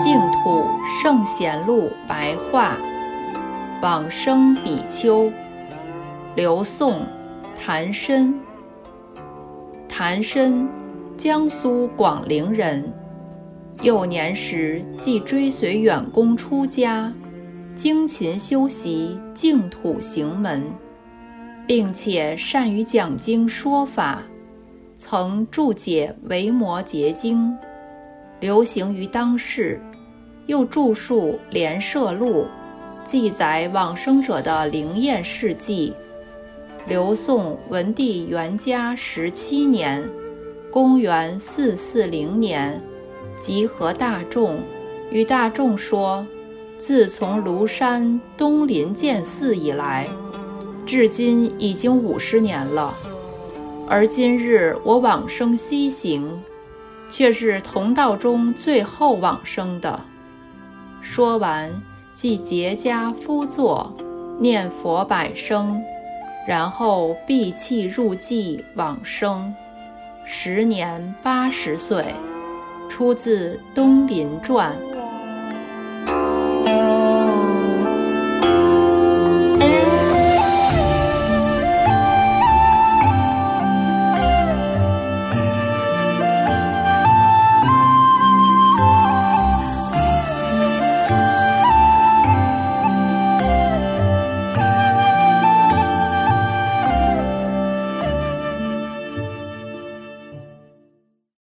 [0.00, 0.64] 净土
[1.02, 2.76] 圣贤录白话，
[3.82, 5.30] 往生比丘
[6.34, 7.06] 刘宋。
[7.66, 8.34] 谭参、
[9.88, 10.68] 谭参，
[11.16, 12.92] 江苏广陵人，
[13.80, 17.10] 幼年时即追随远公出家，
[17.74, 20.62] 精勤修习净土行门，
[21.66, 24.22] 并且善于讲经说法，
[24.98, 27.48] 曾注解《维摩诘经》。
[28.40, 29.80] 流行于当世。
[30.46, 32.42] 又著述《莲社录》，
[33.02, 35.94] 记载往生者的灵验事迹。
[36.86, 40.06] 刘宋文帝元嘉十七年
[40.70, 42.82] （公元440年），
[43.40, 44.60] 集合大众，
[45.10, 46.26] 与大众说
[46.76, 50.06] ：“自从庐山东林建寺以来，
[50.84, 52.94] 至今已经五十年了。
[53.88, 56.42] 而今日我往生西行，
[57.14, 60.00] 却是同道中最后往生的。”
[61.00, 61.70] 说完，
[62.12, 63.94] 即结跏趺坐，
[64.40, 65.80] 念佛百声，
[66.44, 69.54] 然后闭气入寂往生，
[70.26, 72.04] 时年八十岁。
[72.88, 74.76] 出自《东林传》。